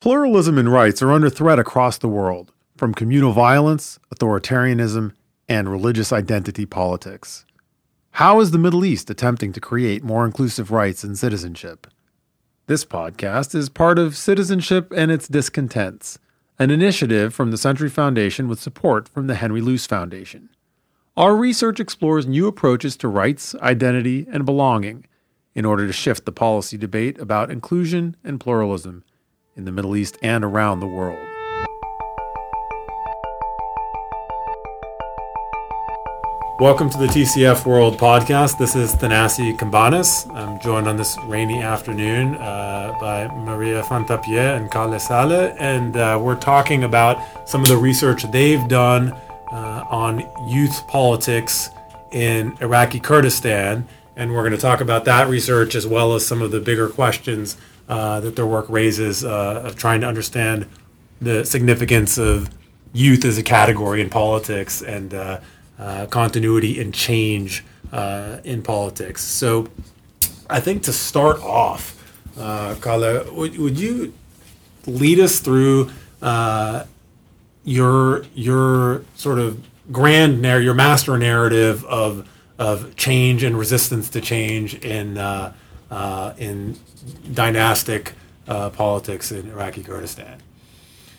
[0.00, 5.12] Pluralism and rights are under threat across the world from communal violence, authoritarianism,
[5.46, 7.44] and religious identity politics.
[8.12, 11.86] How is the Middle East attempting to create more inclusive rights and citizenship?
[12.66, 16.18] This podcast is part of Citizenship and Its Discontents,
[16.58, 20.48] an initiative from the Century Foundation with support from the Henry Luce Foundation.
[21.14, 25.04] Our research explores new approaches to rights, identity, and belonging
[25.54, 29.04] in order to shift the policy debate about inclusion and pluralism
[29.56, 31.18] in the Middle East and around the world.
[36.60, 38.58] Welcome to the TCF World Podcast.
[38.58, 40.30] This is Thanasi Cambanis.
[40.34, 46.20] I'm joined on this rainy afternoon uh, by Maria Fantappie and Cale Salih, and uh,
[46.22, 49.12] we're talking about some of the research they've done
[49.50, 51.70] uh, on youth politics
[52.12, 53.88] in Iraqi Kurdistan.
[54.14, 56.90] And we're going to talk about that research as well as some of the bigger
[56.90, 57.56] questions
[57.90, 60.64] uh, that their work raises uh, of trying to understand
[61.20, 62.48] the significance of
[62.92, 65.40] youth as a category in politics and uh,
[65.76, 69.24] uh continuity and change uh, in politics.
[69.24, 69.66] So,
[70.48, 71.96] I think to start off,
[72.36, 74.14] Cale, would, would you
[74.86, 75.90] lead us through
[77.64, 84.20] your your sort of grand narrative, your master narrative of of change and resistance to
[84.20, 85.14] change in
[85.90, 86.78] uh, in
[87.32, 88.14] dynastic
[88.48, 90.40] uh, politics in Iraqi Kurdistan?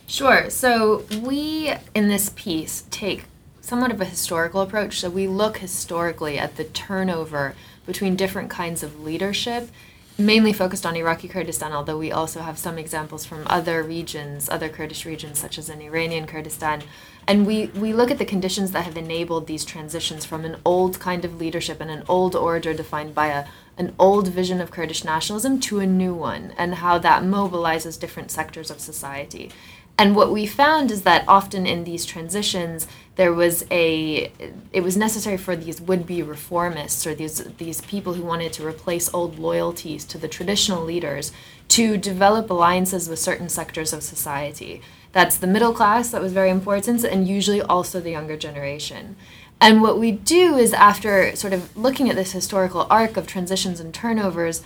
[0.07, 0.49] Sure.
[0.49, 3.25] So we in this piece take
[3.61, 4.99] somewhat of a historical approach.
[4.99, 7.55] So we look historically at the turnover
[7.85, 9.69] between different kinds of leadership,
[10.17, 14.67] mainly focused on Iraqi Kurdistan, although we also have some examples from other regions, other
[14.67, 16.83] Kurdish regions, such as in Iranian Kurdistan.
[17.27, 20.99] And we, we look at the conditions that have enabled these transitions from an old
[20.99, 23.45] kind of leadership and an old order defined by a,
[23.77, 28.31] an old vision of Kurdish nationalism to a new one, and how that mobilizes different
[28.31, 29.51] sectors of society.
[29.97, 34.31] And what we found is that often in these transitions, there was a
[34.71, 39.13] it was necessary for these would-be reformists or these these people who wanted to replace
[39.13, 41.31] old loyalties to the traditional leaders
[41.67, 44.81] to develop alliances with certain sectors of society
[45.11, 49.17] that's the middle class that was very important, and usually also the younger generation.
[49.61, 53.79] And what we do is, after sort of looking at this historical arc of transitions
[53.79, 54.63] and turnovers,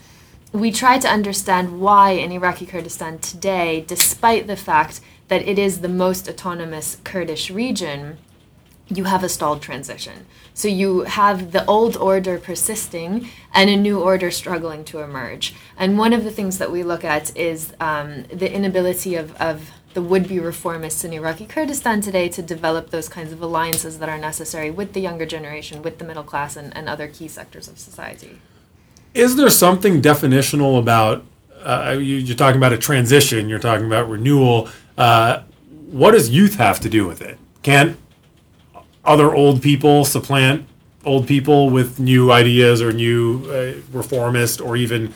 [0.54, 5.82] we try to understand why in Iraqi Kurdistan today, despite the fact that it is
[5.82, 8.18] the most autonomous Kurdish region,
[8.88, 10.26] you have a stalled transition.
[10.54, 15.56] So you have the old order persisting and a new order struggling to emerge.
[15.76, 19.72] And one of the things that we look at is um, the inability of, of
[19.96, 24.18] the would-be reformists in Iraqi Kurdistan today to develop those kinds of alliances that are
[24.18, 27.80] necessary with the younger generation, with the middle class, and, and other key sectors of
[27.80, 28.42] society.
[29.14, 31.24] Is there something definitional about?
[31.64, 33.48] Uh, you, are talking about a transition.
[33.48, 34.68] You're talking about renewal.
[34.98, 35.44] Uh,
[35.90, 37.40] what does youth have to do with it?
[37.64, 37.98] Can't
[39.06, 40.68] other old people supplant
[41.06, 45.14] old people with new ideas or new uh, reformist or even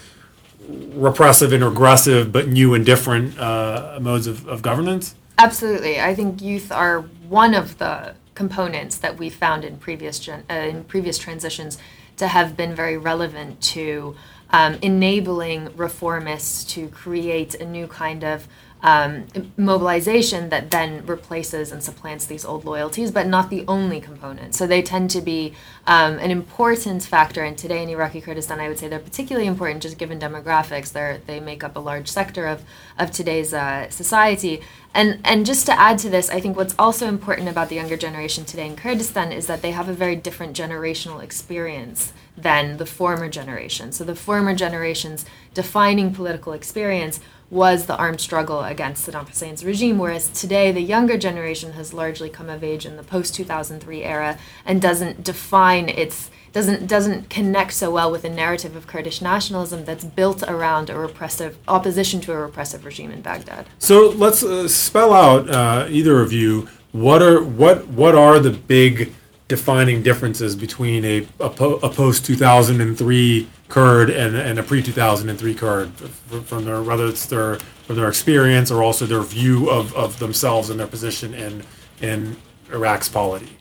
[0.93, 5.15] repressive and regressive, but new and different uh, modes of, of governance?
[5.37, 5.99] Absolutely.
[5.99, 10.53] I think youth are one of the components that we found in previous gen- uh,
[10.53, 11.77] in previous transitions
[12.17, 14.15] to have been very relevant to
[14.51, 18.47] um, enabling reformists to create a new kind of
[18.81, 19.25] um,
[19.57, 24.55] mobilization that then replaces and supplants these old loyalties, but not the only component.
[24.55, 25.53] So they tend to be
[25.85, 27.43] um, an important factor.
[27.43, 30.91] And today in Iraqi Kurdistan, I would say they're particularly important just given demographics.
[30.93, 32.63] They they make up a large sector of
[32.97, 34.61] of today's uh, society.
[34.93, 37.97] And and just to add to this, I think what's also important about the younger
[37.97, 42.85] generation today in Kurdistan is that they have a very different generational experience than the
[42.85, 43.91] former generation.
[43.91, 49.97] So the former generation's defining political experience was the armed struggle against Saddam Hussein's regime,
[49.97, 54.37] whereas today the younger generation has largely come of age in the post 2003 era
[54.65, 59.85] and doesn't define its doesn't doesn't connect so well with the narrative of Kurdish nationalism
[59.85, 63.67] that's built around a repressive opposition to a repressive regime in Baghdad.
[63.77, 68.51] So let's uh, spell out uh, either of you what are what what are the
[68.51, 69.13] big
[69.47, 75.53] defining differences between a, a, po- a post 2003 Kurd and, and a pre 2003
[75.53, 77.55] Kurd from their whether it's their
[77.85, 81.63] from their experience or also their view of, of themselves and their position in
[82.01, 82.35] in
[82.73, 83.57] Iraq's polity.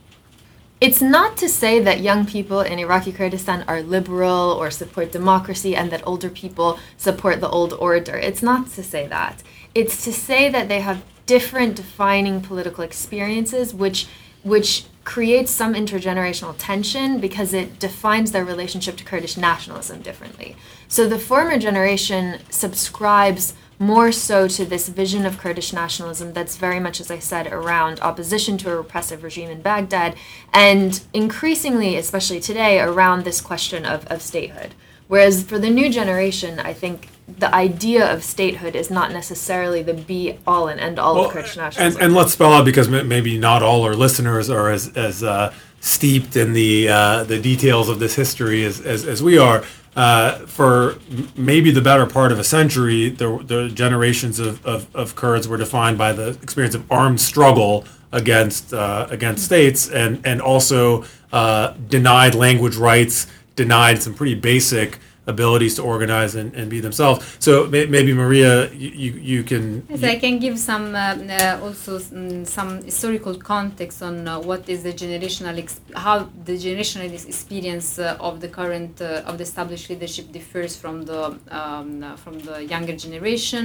[0.81, 5.75] It's not to say that young people in Iraqi Kurdistan are liberal or support democracy
[5.75, 8.17] and that older people support the old order.
[8.17, 9.43] It's not to say that.
[9.75, 14.07] It's to say that they have different defining political experiences which
[14.43, 20.55] which creates some intergenerational tension because it defines their relationship to Kurdish nationalism differently.
[20.87, 26.79] So the former generation subscribes more so to this vision of Kurdish nationalism that's very
[26.79, 30.15] much, as I said, around opposition to a repressive regime in Baghdad,
[30.53, 34.75] and increasingly, especially today, around this question of, of statehood.
[35.09, 37.09] Whereas for the new generation, I think
[37.39, 41.33] the idea of statehood is not necessarily the be all and end all well, of
[41.33, 42.01] Kurdish nationalism.
[42.01, 45.53] And, and let's spell out because maybe not all our listeners are as, as uh,
[45.81, 49.65] steeped in the uh, the details of this history as, as, as we are.
[49.97, 50.97] Uh, for
[51.37, 55.57] maybe the better part of a century, the, the generations of, of, of, Kurds were
[55.57, 61.73] defined by the experience of armed struggle against uh, against states, and and also uh,
[61.89, 63.27] denied language rights,
[63.65, 64.91] denied some pretty basic
[65.35, 67.19] abilities to organize and, and be themselves.
[67.39, 69.65] So may, maybe Maria, you, you can.
[69.91, 74.41] Yes, you, I can give some uh, uh, also um, some historical context on uh,
[74.41, 75.57] what is the generational
[75.95, 76.17] how
[76.49, 81.21] the generational experience uh, of the current uh, of the established leadership differs from the
[81.51, 83.65] um, uh, from the younger generation.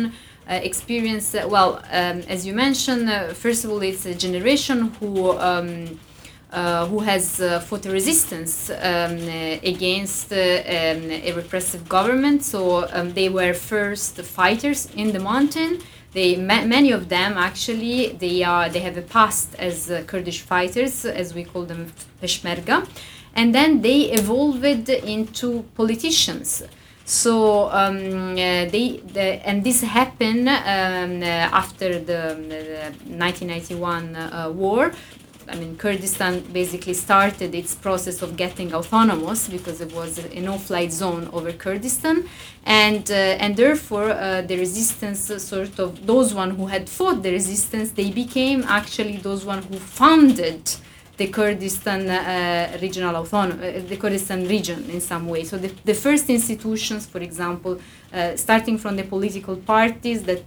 [0.72, 3.06] experience well um, as you mentioned
[3.44, 5.10] first of all it's a generation who
[5.50, 5.68] um,
[6.54, 9.18] uh, who has uh, fought resistance um,
[9.64, 12.44] against uh, um, a repressive government.
[12.44, 15.80] So um, they were first fighters in the mountain.
[16.14, 21.06] They many of them actually they are they have a past as uh, Kurdish fighters,
[21.06, 21.92] as we call them
[22.22, 22.88] Peshmerga,
[23.34, 26.62] and then they evolved into politicians.
[27.06, 28.36] So um, uh,
[28.70, 34.94] they the, and this happened um, uh, after the, the 1991 uh, war
[35.50, 40.92] I mean, Kurdistan basically started its process of getting autonomous because it was a no-flight
[40.92, 42.28] zone over Kurdistan,
[42.66, 47.24] and uh, and therefore uh, the resistance, uh, sort of those one who had fought
[47.24, 50.62] the resistance, they became actually those one who founded
[51.18, 55.44] the Kurdistan uh, regional autonomy, uh, the Kurdistan region in some way.
[55.44, 57.80] So the, the first institutions, for example,
[58.12, 60.44] uh, starting from the political parties that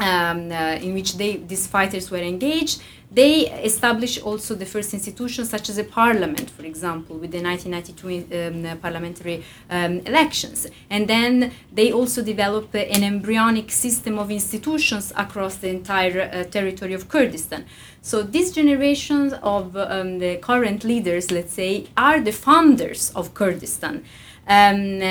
[0.00, 0.50] um,
[0.86, 2.82] in which they these fighters were engaged
[3.12, 8.70] they established also the first institutions such as a parliament, for example, with the 1992
[8.70, 10.68] um, parliamentary um, elections.
[10.88, 16.94] And then they also developed an embryonic system of institutions across the entire uh, territory
[16.94, 17.64] of Kurdistan.
[18.00, 24.04] So these generations of um, the current leaders, let's say, are the founders of Kurdistan.
[24.46, 25.04] Um, uh,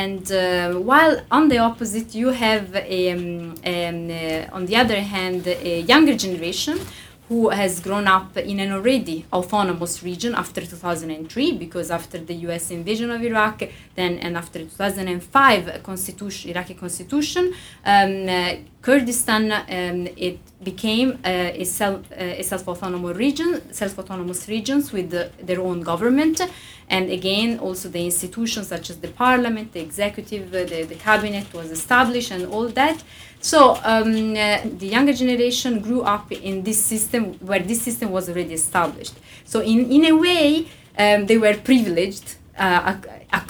[0.00, 5.46] and uh, while on the opposite, you have, um, um, uh, on the other hand,
[5.46, 6.78] a younger generation
[7.28, 12.70] who has grown up in an already autonomous region after 2003 because after the US
[12.70, 13.62] invasion of Iraq
[13.94, 17.54] then and after 2005 constitution Iraqi constitution
[17.86, 24.92] um, uh, Kurdistan um, it became uh, a self uh, a self-autonomous region self-autonomous regions
[24.92, 26.42] with the, their own government
[26.88, 31.46] and again also the institutions such as the parliament the executive uh, the, the cabinet
[31.54, 33.02] was established and all that
[33.44, 38.30] so um, uh, the younger generation grew up in this system where this system was
[38.30, 39.12] already established.
[39.44, 40.66] So in, in a way,
[40.98, 42.36] um, they were privileged.
[42.56, 42.96] Uh,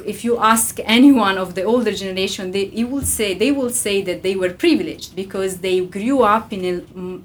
[0.04, 4.24] if you ask anyone of the older generation, they will say they will say that
[4.24, 6.74] they were privileged because they grew up in a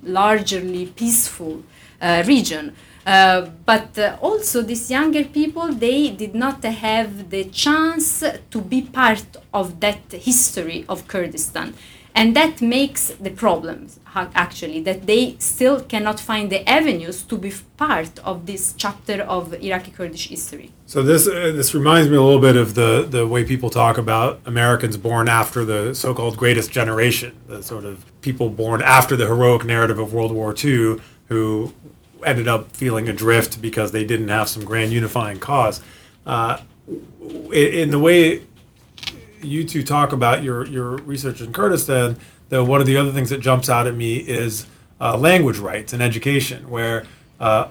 [0.08, 1.64] largely peaceful
[2.00, 2.76] uh, region.
[3.06, 8.82] Uh, but uh, also these younger people they did not have the chance to be
[8.82, 11.74] part of that history of kurdistan
[12.20, 17.54] and that makes the problem actually that they still cannot find the avenues to be
[17.78, 20.72] part of this chapter of Iraqi Kurdish history.
[20.86, 23.98] So this uh, this reminds me a little bit of the the way people talk
[23.98, 29.28] about Americans born after the so-called greatest generation, the sort of people born after the
[29.28, 31.74] heroic narrative of World War II who
[32.26, 35.82] ended up feeling adrift because they didn't have some grand unifying cause.
[36.26, 36.60] Uh,
[37.52, 38.42] in the way
[39.42, 42.18] you two talk about your your research in Kurdistan,
[42.50, 44.66] though one of the other things that jumps out at me is
[45.00, 47.06] uh, language rights and education, where
[47.40, 47.68] uh,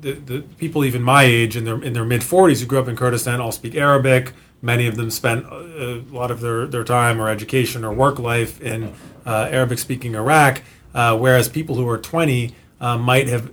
[0.00, 2.88] the, the people even my age in their in their mid 40s who grew up
[2.88, 4.32] in Kurdistan all speak Arabic.
[4.60, 8.20] Many of them spent uh, a lot of their, their time or education or work
[8.20, 8.94] life in
[9.26, 10.62] uh, Arabic speaking Iraq,
[10.94, 13.50] uh, whereas people who are 20 uh, might have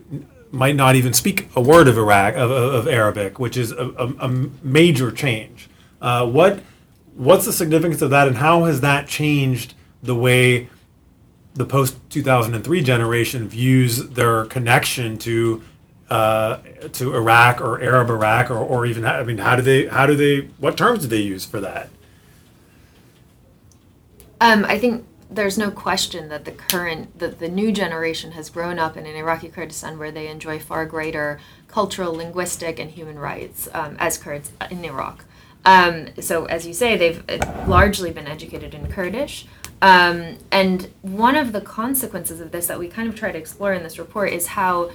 [0.52, 4.08] might not even speak a word of Iraq of, of Arabic, which is a, a,
[4.20, 4.28] a
[4.64, 5.70] major change.
[6.00, 6.62] what
[7.16, 10.70] what's the significance of that, and how has that changed the way
[11.54, 15.62] the post 2003 generation views their connection to
[16.10, 16.58] uh,
[16.94, 20.16] to Iraq or Arab Iraq or, or even I mean how do they how do
[20.16, 21.90] they what terms do they use for that?
[24.42, 28.80] Um, I think there's no question that the current that the new generation has grown
[28.80, 33.68] up in an Iraqi Kurdistan where they enjoy far greater cultural, linguistic, and human rights
[33.74, 35.26] um, as Kurds in Iraq.
[35.66, 39.46] Um, so, as you say, they've uh, largely been educated in Kurdish.
[39.82, 43.74] Um, and one of the consequences of this that we kind of try to explore
[43.74, 44.92] in this report is how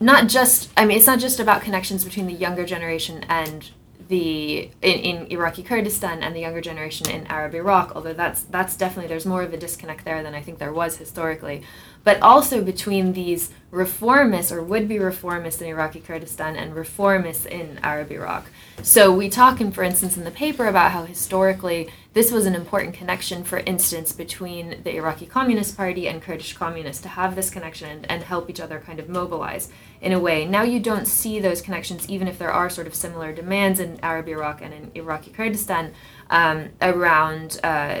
[0.00, 3.70] not just I mean it's not just about connections between the younger generation and
[4.08, 8.76] the in, in Iraqi Kurdistan and the younger generation in Arab Iraq, although that's that's
[8.76, 11.62] definitely there's more of a disconnect there than I think there was historically,
[12.04, 18.10] but also between these reformists or would-be reformists in Iraqi Kurdistan and reformists in Arab
[18.12, 18.46] Iraq.
[18.82, 22.54] So we talk, in, for instance, in the paper about how historically this was an
[22.54, 27.50] important connection, for instance, between the Iraqi Communist Party and Kurdish communists to have this
[27.50, 29.70] connection and, help each other kind of mobilize
[30.00, 30.46] in a way.
[30.46, 34.00] Now you don't see those connections, even if there are sort of similar demands in
[34.02, 35.92] Arab Iraq and in Iraqi Kurdistan
[36.30, 38.00] um, around uh,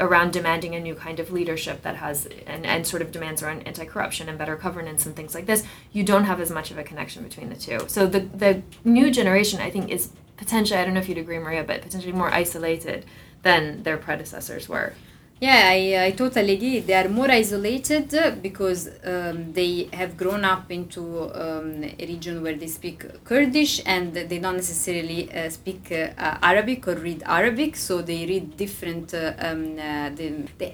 [0.00, 3.62] around demanding a new kind of leadership that has and, and sort of demands around
[3.68, 5.62] anti-corruption and better governance and things like this.
[5.92, 7.84] You don't have as much of a connection between the two.
[7.86, 11.38] So the the new generation, I think, is potentially I don't know if you'd agree,
[11.38, 13.06] Maria, but potentially more isolated
[13.44, 14.92] than their predecessors were.
[15.40, 16.78] Yeah, I, I totally agree.
[16.80, 21.02] They are more isolated because um, they have grown up into
[21.34, 26.86] um, a region where they speak Kurdish and they don't necessarily uh, speak uh, Arabic
[26.88, 29.12] or read Arabic, so they read different.
[29.12, 30.10] Uh, um, uh,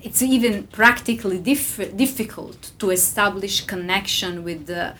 [0.06, 4.94] it's even practically diff- difficult to establish connection with the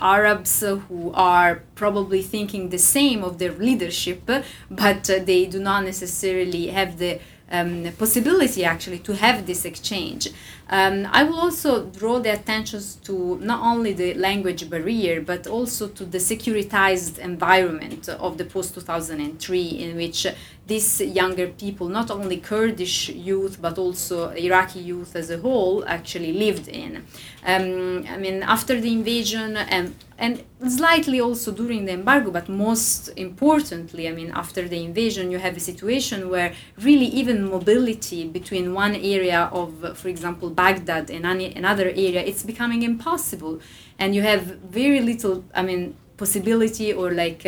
[0.00, 4.28] Arabs who are probably thinking the same of their leadership,
[4.70, 10.28] but uh, they do not necessarily have the um, possibility actually to have this exchange.
[10.72, 15.88] Um, I will also draw the attention to not only the language barrier but also
[15.88, 20.28] to the securitized environment of the post 2003 in which
[20.68, 26.32] these younger people, not only Kurdish youth but also Iraqi youth as a whole, actually
[26.32, 27.04] lived in.
[27.44, 33.08] Um, I mean, after the invasion and and slightly also during the embargo, but most
[33.16, 38.74] importantly, I mean, after the invasion, you have a situation where really even mobility between
[38.74, 41.24] one area of, for example, Baghdad and
[41.62, 43.54] another area, it's becoming impossible,
[44.00, 44.42] and you have
[44.80, 45.82] very little, I mean,
[46.20, 47.42] possibility or like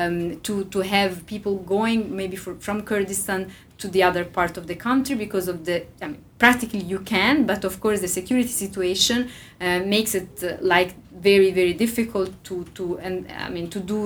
[0.00, 3.40] um, to to have people going maybe for, from Kurdistan
[3.80, 7.36] to the other part of the country because of the I mean, practically you can
[7.50, 9.18] but of course the security situation
[9.60, 10.90] uh, makes it uh, like
[11.30, 13.14] very very difficult to to and
[13.46, 14.00] I mean to do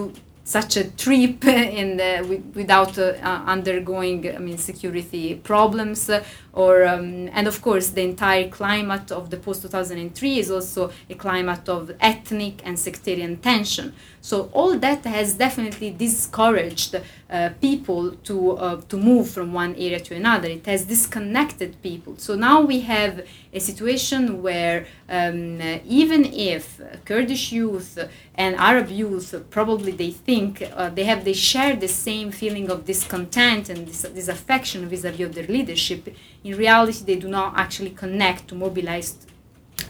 [0.44, 1.44] such a trip
[1.80, 2.10] in the,
[2.54, 3.14] without uh,
[3.56, 6.10] undergoing I mean security problems.
[6.10, 6.22] uh,
[6.52, 11.14] or um, and of course the entire climate of the post 2003 is also a
[11.14, 13.94] climate of ethnic and sectarian tension.
[14.20, 16.94] So all that has definitely discouraged
[17.30, 20.48] uh, people to uh, to move from one area to another.
[20.48, 22.14] It has disconnected people.
[22.18, 27.98] So now we have a situation where um, even if Kurdish youth
[28.34, 32.84] and Arab youth probably they think uh, they have they share the same feeling of
[32.84, 38.48] discontent and dis- disaffection vis-a-vis of their leadership in reality they do not actually connect
[38.48, 39.16] to mobilize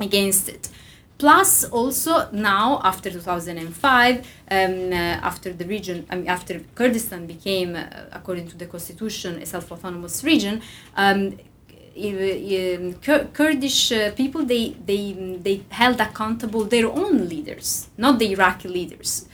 [0.00, 0.68] against it
[1.18, 4.94] plus also now after 2005 um, uh,
[5.30, 10.25] after the region I mean, after kurdistan became uh, according to the constitution a self-autonomous
[10.25, 10.62] region
[10.97, 11.38] um,
[11.94, 19.26] Kurdish uh, people they they they held accountable their own leaders, not the Iraqi leaders.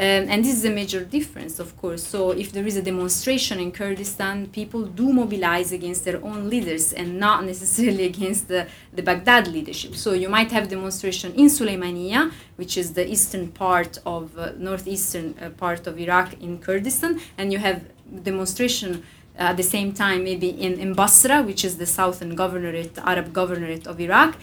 [0.00, 2.02] Um, and this is a major difference, of course.
[2.02, 6.94] So, if there is a demonstration in Kurdistan, people do mobilize against their own leaders
[6.94, 9.94] and not necessarily against the, the Baghdad leadership.
[9.94, 15.34] So, you might have demonstration in Suleimania, which is the eastern part of uh, northeastern
[15.38, 17.84] uh, part of Iraq in Kurdistan, and you have
[18.24, 19.02] demonstration
[19.36, 23.86] at the same time maybe in, in Basra, which is the southern governorate, Arab governorate
[23.86, 24.36] of Iraq,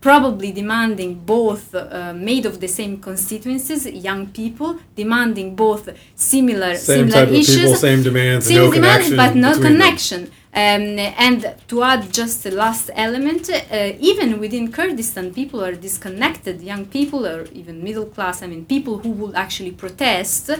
[0.00, 7.10] probably demanding both uh, made of the same constituencies, young people, demanding both similar same
[7.10, 10.32] similar issues, people, same demands, same no demands, connection but no between them.
[10.58, 10.98] Um,
[11.28, 16.54] and to add just the last element, uh, even within Kurdistan, people are disconnected.
[16.62, 20.50] Young people, or even middle class, I mean, people who would actually protest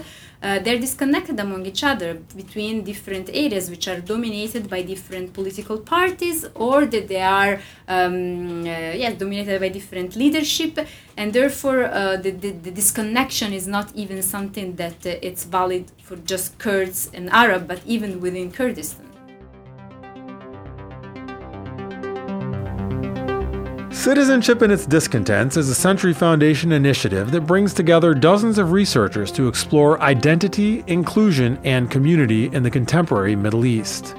[0.41, 5.77] uh, they're disconnected among each other between different areas which are dominated by different political
[5.77, 10.79] parties or that they are um, uh, yes, dominated by different leadership
[11.17, 15.91] and therefore uh, the, the, the, disconnection is not even something that uh, it's valid
[16.01, 19.08] for just Kurds and Arab but even within Kurdistan.
[23.99, 29.29] Citizenship and its Discontents is a Century Foundation initiative that brings together dozens of researchers
[29.33, 34.15] to explore identity, inclusion, and community in the contemporary Middle East.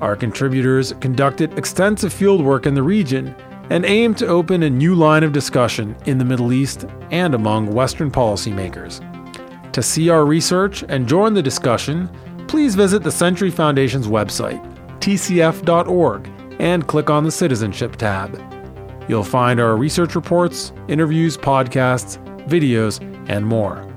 [0.00, 3.32] Our contributors conducted extensive fieldwork in the region
[3.70, 7.72] and aim to open a new line of discussion in the Middle East and among
[7.72, 9.00] Western policymakers.
[9.70, 12.10] To see our research and join the discussion,
[12.48, 14.60] please visit the Century Foundation's website,
[14.98, 18.51] tcf.org and click on the Citizenship tab.
[19.08, 23.88] You'll find our research reports, interviews, podcasts, videos, and more.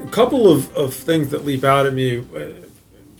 [0.00, 2.48] A couple of, of things that leap out at me, uh,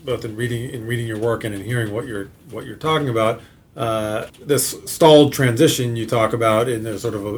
[0.05, 3.09] both in reading in reading your work and in hearing what you're what you're talking
[3.09, 3.41] about.
[3.77, 7.31] Uh, this stalled transition you talk about in a sort of a,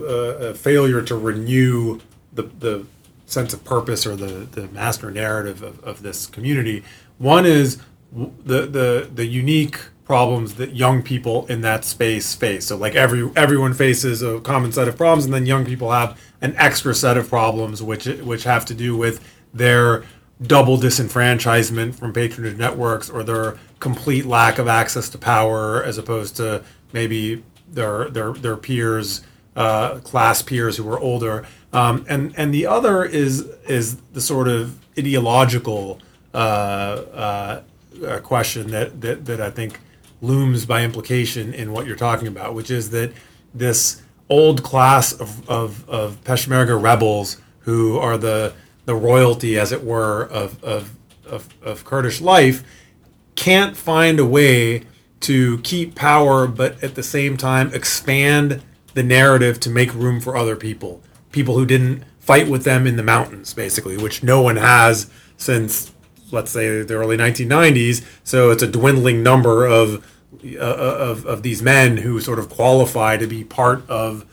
[0.48, 2.00] a, failure to renew
[2.32, 2.86] the, the
[3.26, 6.82] sense of purpose or the, the master narrative of, of this community.
[7.18, 7.78] One is
[8.10, 9.80] the, the, the unique
[10.10, 12.66] problems that young people in that space face.
[12.66, 16.20] So like every everyone faces a common set of problems, and then young people have
[16.40, 19.16] an extra set of problems, which which have to do with
[19.54, 20.02] their
[20.42, 26.34] double disenfranchisement from patronage networks or their complete lack of access to power as opposed
[26.38, 29.22] to maybe their their their peers
[29.54, 34.48] uh, class peers who were older um, and and the other is is the sort
[34.48, 36.00] of ideological
[36.34, 37.62] uh, uh,
[38.04, 39.78] uh, question that, that that I think
[40.22, 43.12] looms by implication in what you're talking about which is that
[43.54, 48.54] this old class of, of, of Peshmerga rebels who are the
[48.90, 52.64] the royalty, as it were, of, of, of, of Kurdish life,
[53.36, 54.82] can't find a way
[55.20, 58.62] to keep power, but at the same time expand
[58.94, 61.00] the narrative to make room for other people.
[61.30, 65.92] People who didn't fight with them in the mountains, basically, which no one has since,
[66.32, 68.04] let's say, the early 1990s.
[68.24, 70.06] So it's a dwindling number of,
[70.44, 74.24] uh, of, of these men who sort of qualify to be part of,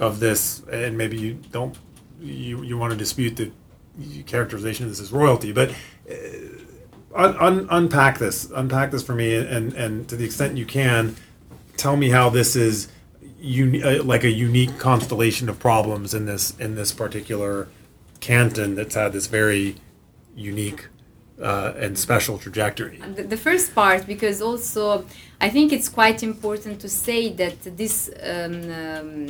[0.00, 0.62] of this.
[0.70, 1.76] And maybe you don't,
[2.20, 3.52] you, you want to dispute the
[4.26, 5.70] characterization of this as royalty, but
[6.10, 6.14] uh,
[7.14, 11.16] un, un, unpack this, unpack this for me, and and to the extent you can,
[11.76, 12.88] tell me how this is
[13.38, 17.68] uni- uh, like a unique constellation of problems in this in this particular
[18.20, 19.76] canton that's had this very
[20.34, 20.88] unique
[21.40, 22.98] uh, and special trajectory.
[23.14, 25.04] The, the, first part, because also
[25.40, 29.28] I think it's quite important to say that this, um, um,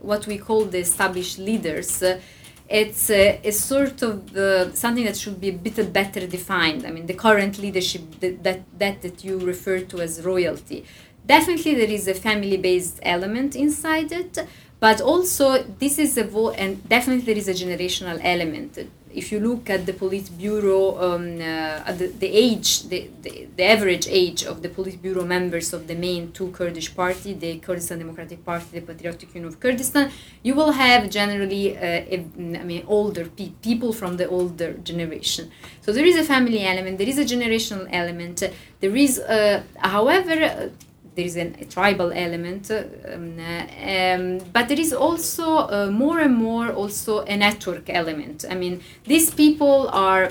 [0.00, 2.20] what we call the established leaders, uh,
[2.68, 6.84] it's a sort of uh, something that should be a bit better defined.
[6.84, 10.84] I mean, the current leadership that, that, that, that you refer to as royalty.
[11.24, 14.38] Definitely, there is a family based element inside it,
[14.80, 18.78] but also this is a vo- and definitely there is a generational element
[19.16, 23.64] if you look at the Politburo, um, uh, at the, the age, the, the, the,
[23.64, 28.44] average age of the Politburo members of the main two Kurdish party, the Kurdistan Democratic
[28.44, 30.10] Party, the Patriotic Union of Kurdistan,
[30.42, 35.50] you will have generally, uh, a, I mean, older pe- people from the older generation.
[35.80, 38.42] So there is a family element, there is a generational element.
[38.80, 40.70] There is, uh, however,
[41.16, 46.70] there is a tribal element, um, um, but there is also uh, more and more
[46.72, 48.44] also a network element.
[48.48, 50.30] I mean, these people are.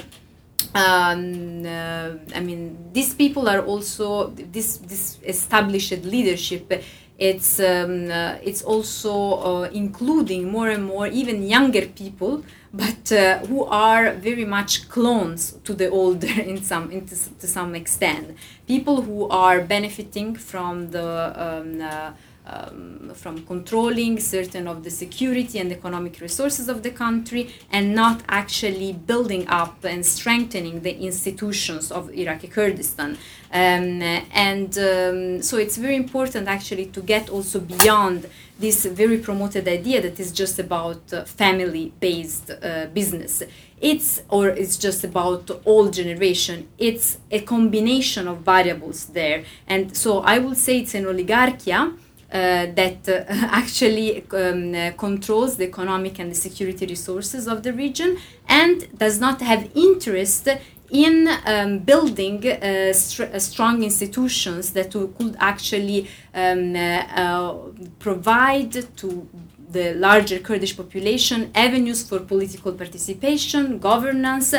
[0.74, 6.72] Um, uh, I mean, these people are also this this established leadership
[7.18, 12.44] it's um, uh, it's also uh, including more and more even younger people
[12.76, 17.48] but uh, who are very much clones to the older in some in to, to
[17.48, 18.36] some extent.
[18.68, 22.12] People who are benefiting from the um, uh,
[22.48, 28.22] um, from controlling certain of the security and economic resources of the country and not
[28.30, 33.18] actually building up and strengthening the institutions of Iraqi Kurdistan.
[33.52, 34.02] Um,
[34.34, 38.28] and um, so it's very important actually to get also beyond
[38.60, 43.44] this very promoted idea that is just about uh, family based uh, business.
[43.82, 46.68] It's or it's just about old generation.
[46.78, 49.44] It's a combination of variables there.
[49.68, 51.94] And so i would say it's an oligarchia
[52.32, 57.72] uh, that uh, actually um, uh, controls the economic and the security resources of the
[57.72, 60.48] region and does not have interest
[60.90, 67.54] in um, building uh, st- strong institutions that could actually um, uh,
[68.00, 69.28] provide to
[69.70, 74.56] the larger Kurdish population avenues for political participation, governance,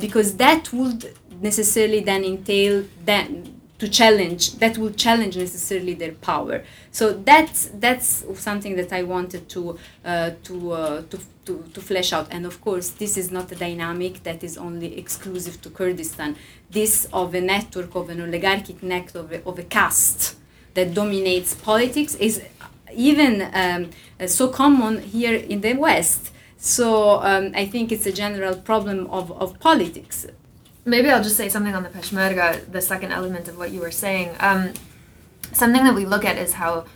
[0.00, 6.64] because that would necessarily then entail then to challenge that will challenge necessarily their power.
[6.90, 12.12] So that's that's something that i wanted to uh, to, uh, to to to flesh
[12.12, 12.28] out.
[12.30, 16.36] And of course this is not a dynamic that is only exclusive to kurdistan.
[16.70, 20.36] This of a network of an oligarchic network of a, of a caste
[20.74, 22.42] that dominates politics is
[22.94, 23.90] even um,
[24.26, 26.32] so common here in the west.
[26.60, 30.26] So um, i think it's a general problem of, of politics
[30.88, 33.90] maybe I'll just say something on the Peshmerga, the second element of what you were
[33.90, 34.34] saying.
[34.40, 34.72] Um,
[35.52, 36.86] something that we look at is how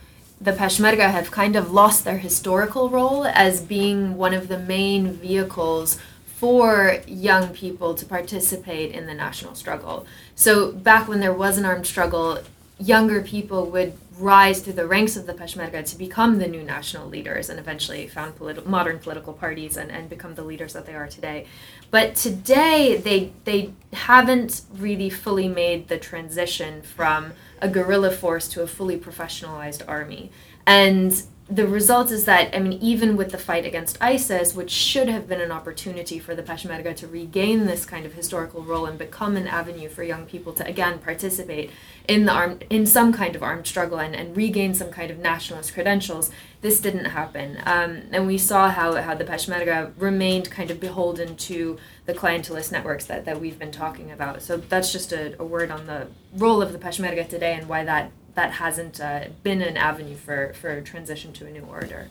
[0.40, 5.12] the Peshmerga have kind of lost their historical role as being one of the main
[5.12, 10.05] vehicles for young people to participate in the national struggle.
[10.35, 12.40] So back when there was an armed struggle,
[12.81, 17.08] younger people would rise through the ranks of the Peshmerga to become the new national
[17.08, 20.94] leaders and eventually found politi- modern political parties and, and become the leaders that they
[20.94, 21.46] are today.
[21.90, 28.62] But today, they, they haven't really fully made the transition from a guerrilla force to
[28.62, 30.30] a fully professionalized army.
[30.66, 35.08] And the result is that, I mean, even with the fight against ISIS, which should
[35.08, 38.98] have been an opportunity for the Peshmerga to regain this kind of historical role and
[38.98, 41.70] become an avenue for young people to again participate
[42.08, 45.18] in the armed, in some kind of armed struggle and, and regain some kind of
[45.18, 46.30] nationalist credentials,
[46.62, 47.58] this didn't happen.
[47.66, 52.72] Um, and we saw how, how the Peshmerga remained kind of beholden to the clientelist
[52.72, 54.40] networks that, that we've been talking about.
[54.40, 57.84] So that's just a, a word on the role of the Peshmerga today and why
[57.84, 62.09] that that hasn't uh, been an avenue for, for transition to a new order.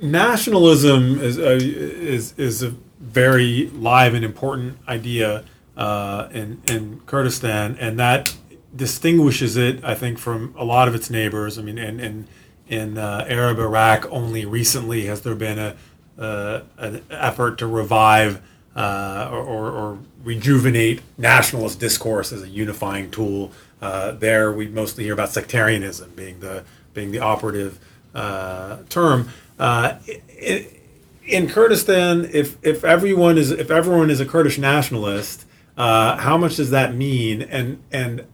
[0.00, 5.44] Nationalism is a, is is a very live and important idea
[5.76, 8.36] uh, in in Kurdistan, and that
[8.74, 11.58] distinguishes it, I think, from a lot of its neighbors.
[11.58, 12.28] I mean, in in,
[12.68, 15.76] in uh, Arab Iraq, only recently has there been a
[16.18, 18.42] uh, an effort to revive
[18.74, 23.50] uh, or, or, or, rejuvenate nationalist discourse as a unifying tool.
[23.80, 26.64] Uh, there, we mostly hear about sectarianism being the
[26.94, 27.78] being the operative
[28.14, 29.28] uh, term.
[29.58, 30.82] Uh, it,
[31.24, 35.44] in Kurdistan, if if everyone is if everyone is a Kurdish nationalist,
[35.76, 37.42] uh, how much does that mean?
[37.42, 38.26] And and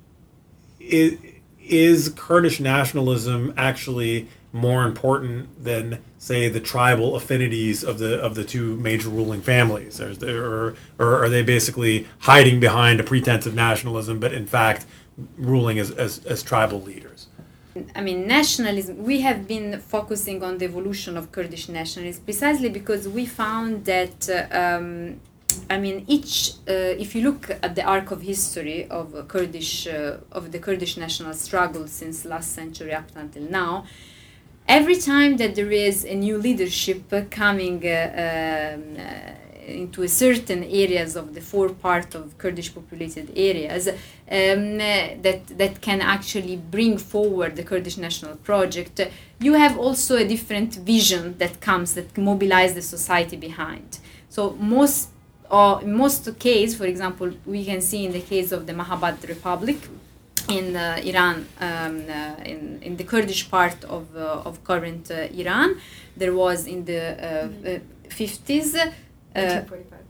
[0.80, 1.18] is,
[1.60, 8.44] is Kurdish nationalism actually more important than say the tribal affinities of the of the
[8.44, 13.54] two major ruling families or, or, or are they basically hiding behind a pretense of
[13.54, 14.86] nationalism but in fact
[15.38, 17.28] ruling as, as, as tribal leaders?
[17.94, 23.08] I mean, nationalism, we have been focusing on the evolution of Kurdish nationalism precisely because
[23.08, 25.20] we found that, uh, um,
[25.68, 30.18] I mean, each, uh, if you look at the arc of history of Kurdish, uh,
[30.30, 33.86] of the Kurdish national struggle since last century up until now,
[34.68, 40.64] every time that there is a new leadership coming uh, um, uh, into a certain
[40.64, 46.98] areas of the four part of Kurdish populated areas um, that that can actually bring
[46.98, 49.00] forward the Kurdish national project.
[49.40, 53.98] You have also a different vision that comes that mobilizes the society behind.
[54.28, 55.10] So most
[55.50, 59.28] or in most case, for example, we can see in the case of the Mahabad
[59.28, 59.78] Republic,
[60.48, 65.76] in uh, Iran, um, uh, in, in the Kurdish part of, uh, of current Iran.
[66.16, 68.92] There was in the 50s.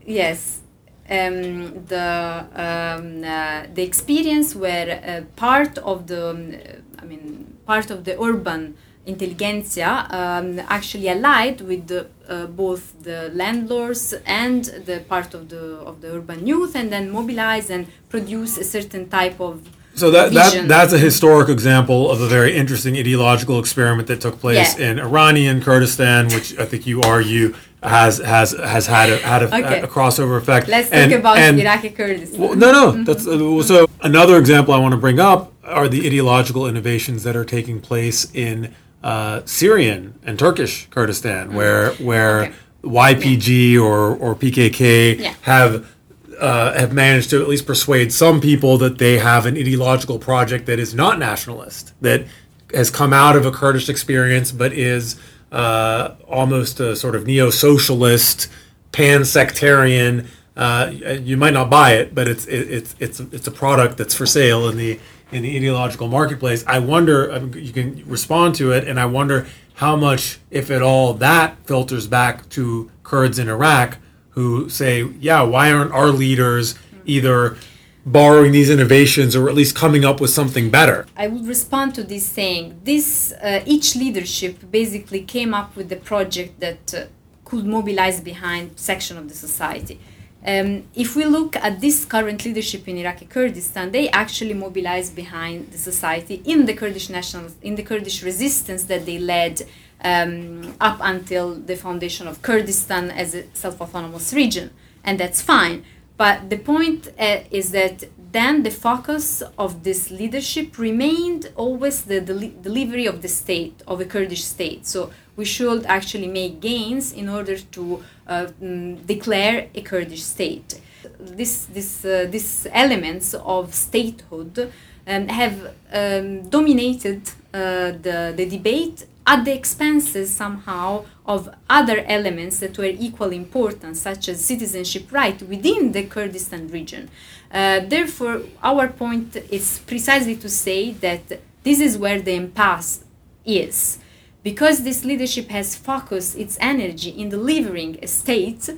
[0.05, 0.61] Yes.
[1.07, 6.55] Um, the um, the experience where part of the um,
[6.97, 13.31] I mean part of the urban intelligentsia um, actually allied with the, uh, both the
[13.33, 18.57] landlords and the part of the of the urban youth and then mobilize and produce
[18.57, 19.61] a certain type of
[19.95, 24.39] so that, that that's a historic example of a very interesting ideological experiment that took
[24.39, 24.91] place yeah.
[24.91, 29.45] in Iranian Kurdistan, which I think you argue has has has had a, had a,
[29.47, 29.79] okay.
[29.79, 30.67] a, a crossover effect.
[30.67, 32.39] Let's and, talk about and, Iraqi Kurdistan.
[32.39, 33.03] Well, no, no, mm-hmm.
[33.05, 33.87] that's uh, so.
[34.01, 38.29] Another example I want to bring up are the ideological innovations that are taking place
[38.35, 41.55] in uh, Syrian and Turkish Kurdistan, mm-hmm.
[41.55, 42.53] where where okay.
[42.83, 43.79] YPG yeah.
[43.79, 45.33] or or PKK yeah.
[45.41, 45.94] have
[46.39, 50.65] uh, have managed to at least persuade some people that they have an ideological project
[50.65, 52.25] that is not nationalist, that
[52.73, 55.19] has come out of a Kurdish experience, but is
[55.51, 58.49] uh, almost a sort of neo socialist,
[58.91, 60.27] pan sectarian.
[60.55, 64.13] Uh, you might not buy it, but it's it, it's it's it's a product that's
[64.13, 64.99] for sale in the
[65.31, 66.63] in the ideological marketplace.
[66.67, 70.71] I wonder I mean, you can respond to it, and I wonder how much, if
[70.71, 73.97] at all, that filters back to Kurds in Iraq
[74.35, 77.57] who say, yeah, why aren't our leaders either
[78.05, 81.07] borrowing these innovations or at least coming up with something better?
[81.17, 85.95] I would respond to this saying this uh, each leadership basically came up with the
[85.95, 87.05] project that uh,
[87.45, 89.99] could mobilize behind section of the society.
[90.45, 95.71] Um, if we look at this current leadership in Iraqi Kurdistan, they actually mobilized behind
[95.71, 99.63] the society in the Kurdish national, in the Kurdish resistance that they led
[100.03, 104.71] um, up until the foundation of Kurdistan as a self autonomous region,
[105.03, 105.83] and that's fine.
[106.17, 112.21] But the point uh, is that then the focus of this leadership remained always the
[112.21, 114.85] del- delivery of the state, of a Kurdish state.
[114.85, 120.81] So we should actually make gains in order to uh, mm, declare a Kurdish state.
[121.19, 124.71] This, this, uh, these elements of statehood
[125.07, 127.21] um, have um, dominated
[127.53, 133.97] uh, the, the debate at the expenses somehow of other elements that were equally important,
[133.97, 137.09] such as citizenship right within the Kurdistan region.
[137.51, 143.03] Uh, therefore, our point is precisely to say that this is where the impasse
[143.43, 143.97] is.
[144.43, 148.69] Because this leadership has focused its energy in delivering a state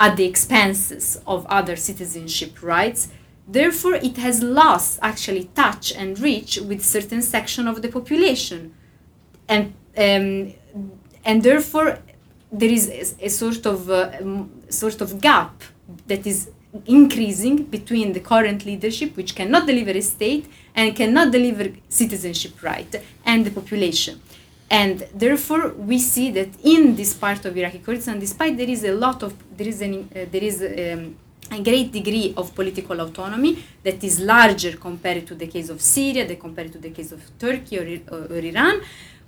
[0.00, 3.08] at the expenses of other citizenship rights,
[3.46, 8.74] therefore it has lost actually touch and reach with certain section of the population
[9.48, 10.52] and um,
[11.24, 11.98] and therefore
[12.52, 14.10] there is a, a sort of uh,
[14.68, 15.62] sort of gap
[16.06, 16.50] that is
[16.86, 22.92] increasing between the current leadership which cannot deliver a state and cannot deliver citizenship right
[23.24, 24.20] and the population
[24.70, 28.92] and therefore we see that in this part of iraqi kurdistan despite there is a
[28.92, 31.16] lot of there is an uh, there is um,
[31.50, 36.34] a great degree of political autonomy that is larger compared to the case of Syria,
[36.36, 38.80] compared to the case of Turkey or, or, or Iran.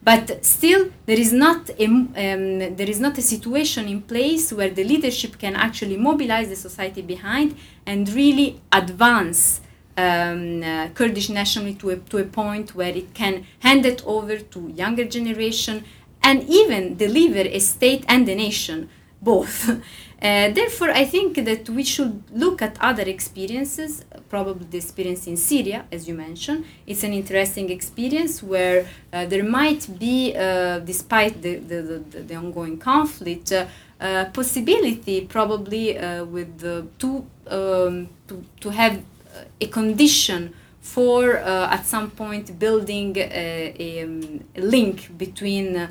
[0.02, 4.70] But still, there is not a um, there is not a situation in place where
[4.70, 7.56] the leadership can actually mobilize the society behind
[7.87, 9.61] and really advance
[9.96, 14.37] um, uh, Kurdish nationalism to a, to a point where it can hand it over
[14.38, 15.85] to younger generation
[16.22, 18.88] and even deliver a state and a nation
[19.20, 19.80] both.
[20.22, 25.37] Uh, therefore, I think that we should look at other experiences, probably the experience in
[25.37, 26.64] Syria, as you mentioned.
[26.87, 32.35] It's an interesting experience where uh, there might be, uh, despite the, the, the, the,
[32.35, 33.66] ongoing conflict, uh,
[34.00, 39.02] uh, possibility probably uh, with the, to, um, to, to have
[39.61, 45.88] a condition for at some point building a, a, um, a link between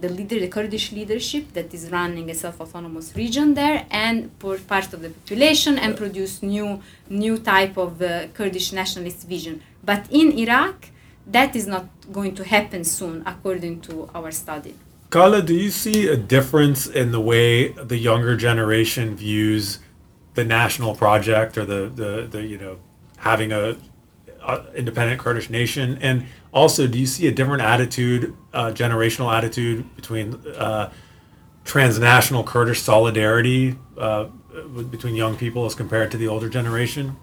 [0.00, 4.92] the leader, the Kurdish leadership that is running a self-autonomous region there, and for part
[4.92, 9.62] of the population, and produce new new type of uh, Kurdish nationalist vision.
[9.84, 10.90] But in Iraq,
[11.26, 14.74] that is not going to happen soon, according to our study.
[15.10, 19.78] Cale, do you see a difference in the way the younger generation views
[20.34, 22.78] the national project or the, the, the you know
[23.18, 23.76] having a,
[24.46, 29.94] a independent Kurdish nation and also, do you see a different attitude, uh, generational attitude
[29.94, 30.90] between uh,
[31.66, 34.24] transnational Kurdish solidarity uh,
[34.90, 37.16] between young people as compared to the older generation?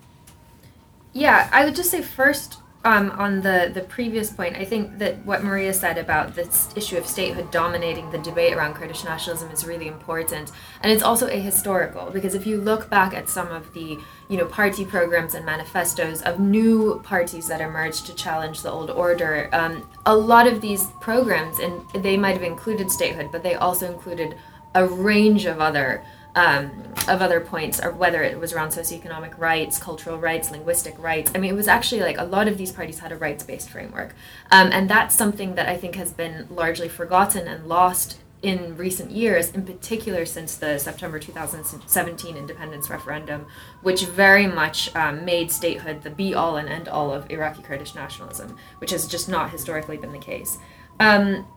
[1.14, 5.26] Yeah, I would just say first, um, on the, the previous point, I think that
[5.26, 9.66] what Maria said about this issue of statehood dominating the debate around Kurdish nationalism is
[9.66, 10.52] really important.
[10.82, 14.46] And it's also ahistorical because if you look back at some of the you know
[14.46, 19.90] party programs and manifestos of new parties that emerged to challenge the old order, um,
[20.06, 24.36] a lot of these programs, and they might have included statehood, but they also included
[24.76, 26.04] a range of other
[26.36, 31.32] um, of other points, or whether it was around socioeconomic rights, cultural rights, linguistic rights.
[31.34, 33.70] I mean, it was actually like a lot of these parties had a rights based
[33.70, 34.16] framework.
[34.52, 39.10] Um, and that's something that I think has been largely forgotten and lost in recent
[39.10, 43.48] years, in particular since the September 2017 independence referendum,
[43.82, 47.96] which very much um, made statehood the be all and end all of Iraqi Kurdish
[47.96, 50.58] nationalism, which has just not historically been the case.
[51.00, 51.48] Um,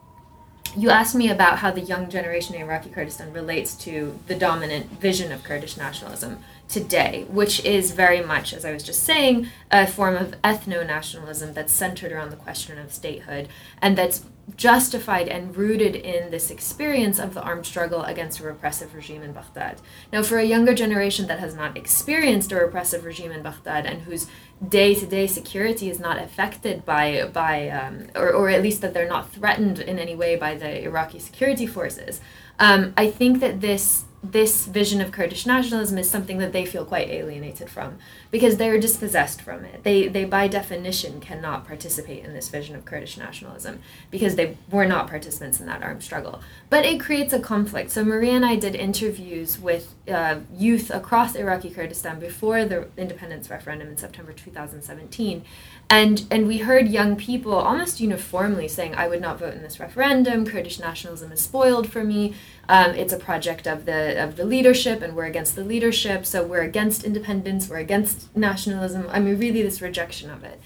[0.76, 4.90] you asked me about how the young generation in Iraqi Kurdistan relates to the dominant
[5.00, 9.86] vision of Kurdish nationalism today, which is very much, as I was just saying, a
[9.86, 13.48] form of ethno nationalism that's centered around the question of statehood
[13.80, 18.94] and that's justified and rooted in this experience of the armed struggle against a repressive
[18.94, 19.80] regime in Baghdad.
[20.12, 24.02] Now, for a younger generation that has not experienced a repressive regime in Baghdad and
[24.02, 24.28] whose
[24.66, 29.30] day-to-day security is not affected by by um, or, or at least that they're not
[29.30, 32.20] threatened in any way by the Iraqi security forces,
[32.58, 36.84] um, I think that this this vision of Kurdish nationalism is something that they feel
[36.84, 37.98] quite alienated from
[38.30, 39.82] because they're dispossessed from it.
[39.82, 44.86] They, they by definition cannot participate in this vision of Kurdish nationalism because they were
[44.86, 46.40] not participants in that armed struggle.
[46.70, 47.90] But it creates a conflict.
[47.90, 53.50] So Maria and I did interviews with uh, youth across Iraqi Kurdistan before the independence
[53.50, 55.44] referendum in September 2017,
[55.88, 59.78] and and we heard young people almost uniformly saying, "I would not vote in this
[59.78, 60.44] referendum.
[60.46, 62.34] Kurdish nationalism is spoiled for me.
[62.68, 66.26] Um, it's a project of the of the leadership, and we're against the leadership.
[66.26, 67.68] So we're against independence.
[67.68, 69.06] We're against nationalism.
[69.10, 70.60] I mean, really, this rejection of it."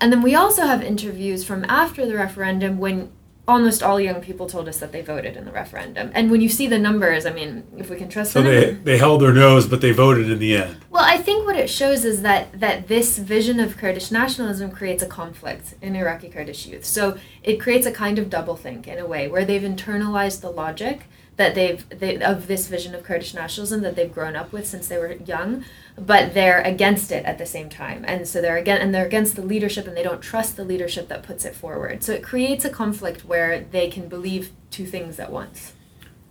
[0.00, 3.12] And then we also have interviews from after the referendum when
[3.46, 6.10] almost all young people told us that they voted in the referendum.
[6.14, 8.52] And when you see the numbers, I mean, if we can trust so them.
[8.52, 10.76] they they held their nose, but they voted in the end.
[10.90, 15.02] Well, I think what it shows is that that this vision of Kurdish nationalism creates
[15.02, 16.84] a conflict in Iraqi Kurdish youth.
[16.84, 21.02] So it creates a kind of doublethink in a way where they've internalized the logic
[21.42, 24.86] that they've they, of this vision of Kurdish nationalism that they've grown up with since
[24.88, 25.64] they were young,
[25.96, 29.34] but they're against it at the same time, and so they're again and they're against
[29.36, 32.02] the leadership, and they don't trust the leadership that puts it forward.
[32.04, 35.72] So it creates a conflict where they can believe two things at once.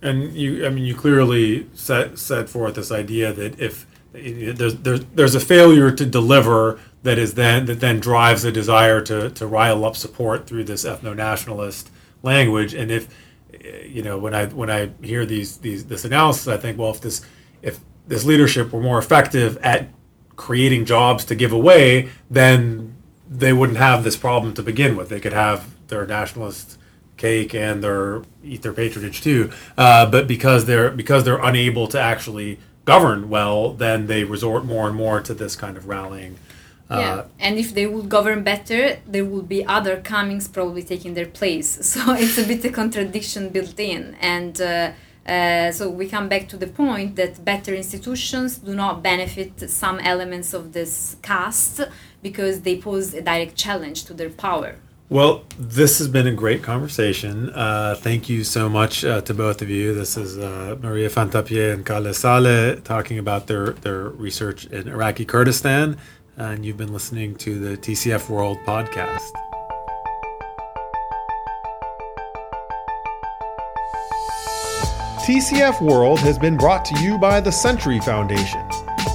[0.00, 5.04] And you, I mean, you clearly set set forth this idea that if there's there's
[5.14, 9.46] there's a failure to deliver that is then that then drives a desire to to
[9.46, 11.90] rile up support through this ethno nationalist
[12.22, 13.08] language, and if
[13.86, 17.00] you know when I when I hear these these this analysis, I think well if
[17.00, 17.22] this
[17.62, 19.88] if this leadership were more effective at
[20.36, 22.96] creating jobs to give away, then
[23.28, 25.08] they wouldn't have this problem to begin with.
[25.08, 26.78] They could have their nationalist
[27.16, 29.50] cake and their eat their patronage too.
[29.78, 34.88] Uh, but because they're because they're unable to actually govern well, then they resort more
[34.88, 36.36] and more to this kind of rallying.
[36.92, 41.14] Uh, yeah, and if they would govern better, there would be other comings probably taking
[41.14, 41.68] their place.
[41.92, 44.92] So it's a bit a contradiction built in, and uh,
[45.26, 49.98] uh, so we come back to the point that better institutions do not benefit some
[50.00, 51.80] elements of this caste
[52.22, 54.76] because they pose a direct challenge to their power.
[55.08, 57.50] Well, this has been a great conversation.
[57.50, 59.94] Uh, thank you so much uh, to both of you.
[59.94, 65.26] This is uh, Maria Fantappie and Cale Salih talking about their, their research in Iraqi
[65.26, 65.98] Kurdistan.
[66.36, 69.30] And you've been listening to the TCF World podcast.
[75.24, 78.66] TCF World has been brought to you by the Century Foundation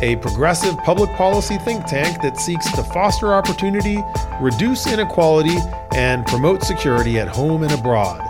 [0.02, 3.98] a progressive public policy think tank that seeks to foster opportunity,
[4.40, 5.58] reduce inequality,
[5.96, 8.22] and promote security at home and abroad.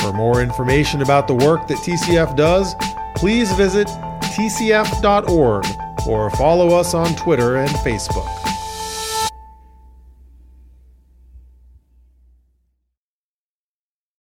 [0.00, 2.74] For more information about the work that TCF does,
[3.16, 3.88] please visit
[4.36, 5.64] tcf.org
[6.06, 8.35] or follow us on Twitter and Facebook.